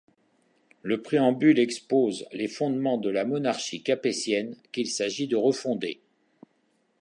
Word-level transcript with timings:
Le 0.81 1.03
préambule 1.03 1.59
expose 1.59 2.25
les 2.31 2.47
fondements 2.47 2.97
de 2.97 3.11
la 3.11 3.23
monarchie 3.23 3.83
capétienne 3.83 4.57
qu'il 4.71 4.87
s'agit 4.87 5.27
de 5.27 5.35
refonder. 5.35 6.01